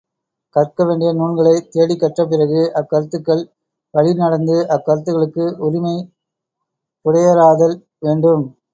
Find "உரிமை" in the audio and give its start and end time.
5.59-5.95